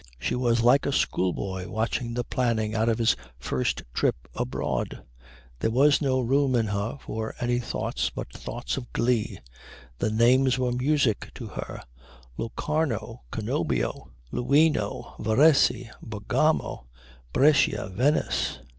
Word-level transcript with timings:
She 0.17 0.33
was 0.33 0.63
like 0.63 0.87
a 0.87 0.91
schoolboy 0.91 1.67
watching 1.69 2.15
the 2.15 2.23
planning 2.23 2.73
out 2.73 2.89
of 2.89 2.97
his 2.97 3.15
first 3.37 3.83
trip 3.93 4.27
abroad. 4.33 5.03
There 5.59 5.69
was 5.69 6.01
no 6.01 6.19
room 6.19 6.55
in 6.55 6.65
her 6.69 6.97
for 7.05 7.35
any 7.39 7.59
thoughts 7.59 8.09
but 8.09 8.33
thoughts 8.33 8.77
of 8.77 8.91
glee. 8.93 9.37
The 9.99 10.09
names 10.09 10.57
were 10.57 10.71
music 10.71 11.29
to 11.35 11.45
her 11.49 11.83
Locarno, 12.35 13.21
Cannobio, 13.31 14.09
Luino, 14.33 15.13
Varese, 15.21 15.91
Bergamo, 16.01 16.87
Brescia, 17.31 17.87
Venice. 17.93 18.57